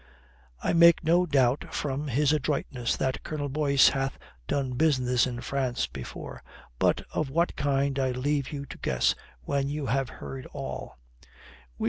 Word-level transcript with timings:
I 0.63 0.73
make 0.73 1.03
no 1.03 1.27
doubt 1.27 1.71
from 1.75 2.07
his 2.07 2.33
adroitness 2.33 2.97
that 2.97 3.21
Colonel 3.21 3.49
Boyce 3.49 3.89
hath 3.89 4.17
done 4.47 4.71
business 4.71 5.27
in 5.27 5.41
France 5.41 5.85
before, 5.85 6.41
but 6.79 7.01
of 7.13 7.29
what 7.29 7.55
kind 7.55 7.99
I 7.99 8.09
leave 8.09 8.51
you 8.51 8.65
to 8.65 8.79
guess 8.79 9.13
when 9.43 9.69
you 9.69 9.85
have 9.85 10.09
heard 10.09 10.47
all. 10.53 10.97